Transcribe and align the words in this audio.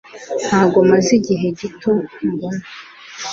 Ntabwo 0.47 0.79
maze 0.91 1.09
igihe 1.19 1.47
gito 1.59 1.91
mbona 2.31 2.65